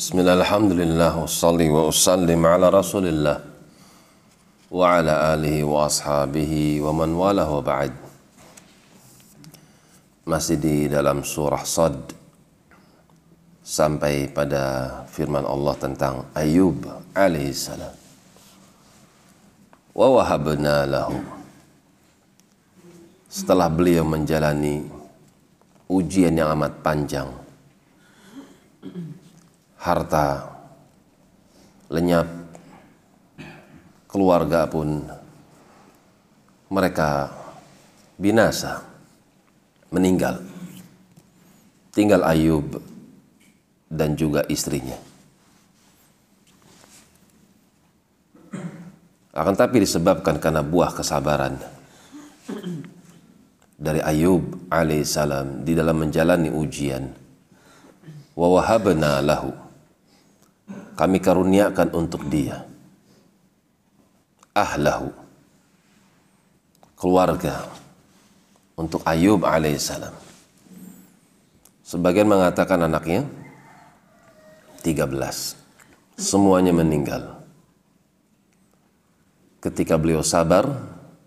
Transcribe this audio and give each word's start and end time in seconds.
Bismillah, 0.00 0.40
alhamdulillah, 0.40 1.12
wassalli 1.12 1.68
wa 1.68 1.84
usallim 1.84 2.40
ala 2.48 2.72
rasulillah 2.72 3.36
wa 4.72 4.96
ala 4.96 5.36
alihi 5.36 5.60
wa 5.60 5.84
ashabihi 5.84 6.80
wa 6.80 6.88
man 6.96 7.12
walah 7.12 7.44
wa 7.44 7.60
ba'd. 7.60 7.92
Masih 10.24 10.56
di 10.56 10.88
dalam 10.88 11.20
surah 11.20 11.60
Sad 11.68 12.16
Sampai 13.60 14.32
pada 14.32 15.04
firman 15.04 15.44
Allah 15.44 15.76
tentang 15.76 16.24
Ayub 16.32 16.80
alaihissalam 17.12 17.92
Wa 19.92 20.06
wahabna 20.16 20.88
lahu. 20.88 21.20
Setelah 23.28 23.68
beliau 23.68 24.08
menjalani 24.08 24.80
ujian 25.92 26.32
yang 26.32 26.56
amat 26.56 26.80
panjang 26.80 27.49
harta 29.80 30.44
lenyap, 31.88 32.28
keluarga 34.04 34.68
pun 34.68 35.08
mereka 36.70 37.32
binasa, 38.20 38.84
meninggal. 39.90 40.38
Tinggal 41.90 42.22
Ayub 42.22 42.78
dan 43.90 44.14
juga 44.14 44.46
istrinya. 44.46 44.94
Akan 49.34 49.58
tapi 49.58 49.82
disebabkan 49.82 50.38
karena 50.38 50.62
buah 50.62 50.94
kesabaran 50.94 51.58
dari 53.74 53.98
Ayub 54.06 54.70
alaihissalam 54.70 55.66
di 55.66 55.74
dalam 55.74 55.98
menjalani 55.98 56.54
ujian. 56.54 57.10
Wa 58.38 58.46
wahabna 58.46 59.18
lahu 59.18 59.50
kami 61.00 61.16
karuniakan 61.16 61.96
untuk 61.96 62.28
dia. 62.28 62.68
Ahlahu. 64.52 65.08
Keluarga. 66.92 67.64
Untuk 68.76 69.00
Ayub 69.08 69.44
alaihissalam 69.44 70.12
sebagian 71.84 72.24
mengatakan 72.24 72.80
anaknya 72.86 73.28
13 74.80 75.04
semuanya 76.16 76.72
meninggal. 76.72 77.44
Ketika 79.60 80.00
beliau 80.00 80.24
sabar 80.24 80.64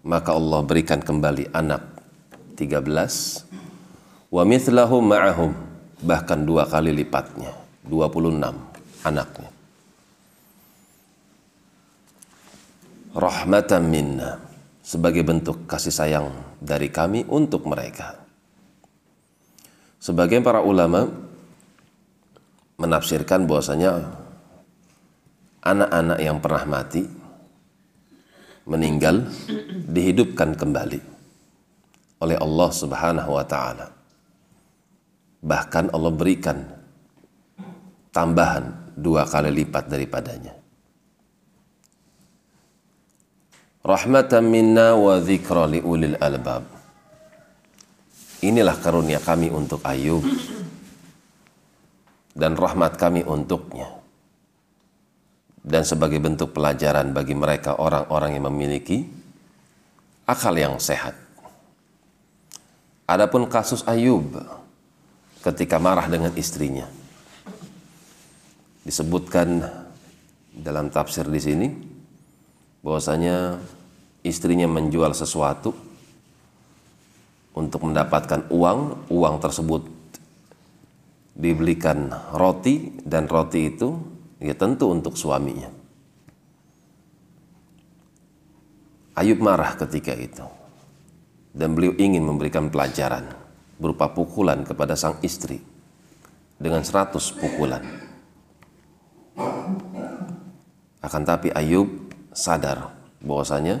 maka 0.00 0.32
Allah 0.32 0.64
berikan 0.64 1.04
kembali 1.04 1.52
anak 1.52 1.84
13 2.56 4.32
wa 4.32 4.42
mithlahu 4.48 5.04
ma'ahum. 5.04 5.52
Bahkan 6.02 6.48
dua 6.48 6.66
kali 6.66 6.90
lipatnya 6.90 7.52
26 7.86 8.40
anaknya 9.06 9.61
rahmatan 13.12 13.84
minna 13.92 14.40
sebagai 14.80 15.22
bentuk 15.22 15.68
kasih 15.68 15.92
sayang 15.92 16.28
dari 16.58 16.88
kami 16.88 17.28
untuk 17.28 17.68
mereka. 17.68 18.18
Sebagian 20.02 20.42
para 20.42 20.64
ulama 20.64 21.06
menafsirkan 22.80 23.46
bahwasanya 23.46 24.02
anak-anak 25.62 26.18
yang 26.18 26.42
pernah 26.42 26.64
mati 26.66 27.06
meninggal 28.66 29.30
dihidupkan 29.86 30.58
kembali 30.58 31.00
oleh 32.22 32.36
Allah 32.38 32.70
Subhanahu 32.74 33.30
wa 33.38 33.46
taala. 33.46 33.86
Bahkan 35.42 35.90
Allah 35.94 36.12
berikan 36.14 36.58
tambahan 38.14 38.94
dua 38.94 39.26
kali 39.26 39.50
lipat 39.62 39.90
daripadanya. 39.90 40.61
Rahmatan 43.82 44.46
minna 44.46 44.94
wa 44.94 45.18
dzikra 45.18 45.66
ulil 45.82 46.14
albab. 46.22 46.62
Inilah 48.42 48.74
karunia 48.78 49.22
kami 49.22 49.50
untuk 49.50 49.82
Ayub 49.86 50.22
dan 52.34 52.58
rahmat 52.58 52.98
kami 52.98 53.22
untuknya. 53.22 53.90
Dan 55.62 55.86
sebagai 55.86 56.18
bentuk 56.18 56.50
pelajaran 56.58 57.14
bagi 57.14 57.38
mereka 57.38 57.78
orang-orang 57.78 58.34
yang 58.34 58.50
memiliki 58.50 59.06
akal 60.26 60.50
yang 60.58 60.74
sehat. 60.82 61.14
Adapun 63.06 63.46
kasus 63.46 63.86
Ayub 63.86 64.42
ketika 65.42 65.78
marah 65.78 66.10
dengan 66.10 66.34
istrinya 66.34 66.86
disebutkan 68.82 69.62
dalam 70.50 70.90
tafsir 70.90 71.26
di 71.30 71.38
sini 71.38 71.91
bahwasanya 72.82 73.62
istrinya 74.26 74.66
menjual 74.66 75.14
sesuatu 75.14 75.74
untuk 77.54 77.80
mendapatkan 77.86 78.50
uang, 78.50 79.10
uang 79.10 79.36
tersebut 79.38 79.82
dibelikan 81.32 82.12
roti 82.34 82.92
dan 83.06 83.30
roti 83.30 83.72
itu 83.72 83.96
ya 84.42 84.52
tentu 84.58 84.90
untuk 84.90 85.16
suaminya. 85.16 85.70
Ayub 89.12 89.38
marah 89.44 89.76
ketika 89.76 90.16
itu 90.16 90.44
dan 91.52 91.76
beliau 91.76 91.92
ingin 92.00 92.24
memberikan 92.24 92.72
pelajaran 92.72 93.28
berupa 93.76 94.08
pukulan 94.08 94.64
kepada 94.64 94.96
sang 94.96 95.20
istri 95.20 95.60
dengan 96.56 96.80
seratus 96.80 97.34
pukulan. 97.36 97.84
Akan 101.02 101.22
tapi 101.26 101.52
Ayub 101.52 102.11
sadar 102.32 102.92
bahwasanya 103.20 103.80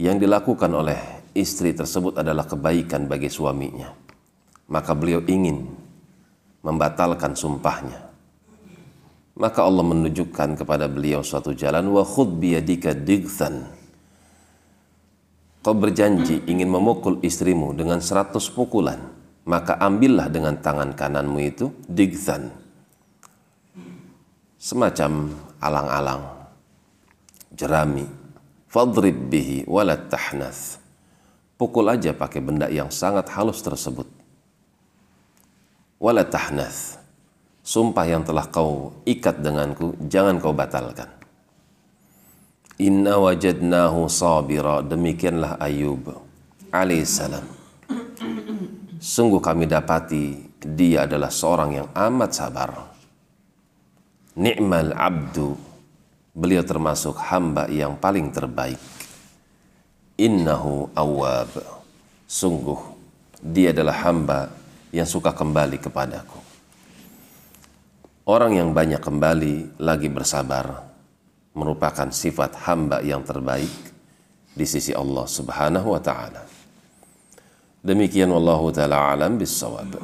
yang 0.00 0.16
dilakukan 0.16 0.72
oleh 0.72 0.98
istri 1.36 1.76
tersebut 1.76 2.20
adalah 2.20 2.48
kebaikan 2.48 3.08
bagi 3.08 3.28
suaminya. 3.28 3.92
Maka 4.72 4.96
beliau 4.96 5.20
ingin 5.28 5.68
membatalkan 6.64 7.36
sumpahnya. 7.36 8.08
Maka 9.36 9.64
Allah 9.64 9.84
menunjukkan 9.84 10.64
kepada 10.64 10.88
beliau 10.88 11.24
suatu 11.24 11.56
jalan 11.56 11.88
wa 11.88 12.04
khud 12.04 12.36
biyadika 12.40 12.92
digthan. 12.92 13.64
Kau 15.62 15.76
berjanji 15.78 16.42
ingin 16.50 16.68
memukul 16.68 17.22
istrimu 17.22 17.72
dengan 17.72 18.02
seratus 18.02 18.50
pukulan, 18.50 18.98
maka 19.46 19.78
ambillah 19.78 20.26
dengan 20.28 20.58
tangan 20.58 20.92
kananmu 20.92 21.38
itu 21.38 21.70
digthan. 21.86 22.50
Semacam 24.58 25.32
alang-alang 25.62 26.41
jerami. 27.54 28.08
Fadrib 28.68 29.28
bihi 29.28 29.68
walat 29.68 30.08
tahnath. 30.08 30.80
Pukul 31.60 31.92
aja 31.92 32.16
pakai 32.16 32.40
benda 32.40 32.66
yang 32.72 32.88
sangat 32.88 33.28
halus 33.36 33.60
tersebut. 33.60 34.08
Walat 36.00 36.32
tahnath. 36.32 36.98
Sumpah 37.62 38.06
yang 38.08 38.26
telah 38.26 38.50
kau 38.50 39.04
ikat 39.06 39.38
denganku 39.38 39.94
jangan 40.10 40.42
kau 40.42 40.50
batalkan. 40.50 41.06
Inna 42.82 43.20
wajadnahu 43.22 44.10
sabira. 44.10 44.82
Demikianlah 44.82 45.62
Ayub 45.62 46.10
alaihissalam 46.72 47.44
sungguh 49.02 49.42
kami 49.44 49.68
dapati 49.68 50.40
dia 50.62 51.04
adalah 51.10 51.28
seorang 51.28 51.70
yang 51.74 51.88
amat 51.90 52.30
sabar. 52.32 52.70
Ni'mal 54.32 54.96
abdu 54.96 55.52
Beliau 56.32 56.64
termasuk 56.64 57.20
hamba 57.28 57.68
yang 57.68 58.00
paling 58.00 58.32
terbaik. 58.32 58.80
Innahu 60.16 60.88
awab. 60.96 61.52
Sungguh, 62.24 62.80
dia 63.44 63.76
adalah 63.76 64.00
hamba 64.08 64.48
yang 64.88 65.04
suka 65.04 65.36
kembali 65.36 65.76
kepadaku. 65.76 66.40
Orang 68.24 68.56
yang 68.56 68.72
banyak 68.72 69.02
kembali 69.02 69.82
lagi 69.82 70.08
bersabar 70.08 70.88
merupakan 71.52 72.08
sifat 72.08 72.64
hamba 72.64 73.04
yang 73.04 73.20
terbaik 73.20 73.92
di 74.52 74.64
sisi 74.64 74.96
Allah 74.96 75.28
Subhanahu 75.28 75.92
wa 75.92 76.00
taala. 76.00 76.44
Demikian 77.82 78.32
wallahu 78.32 78.72
taala 78.72 79.12
alam 79.12 79.36
bisawab. 79.36 80.00